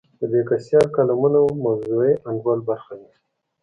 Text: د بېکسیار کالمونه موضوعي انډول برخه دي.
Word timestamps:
د 0.19 0.21
بېکسیار 0.31 0.85
کالمونه 0.95 1.39
موضوعي 1.65 2.13
انډول 2.29 2.59
برخه 2.69 2.93
دي. 3.01 3.11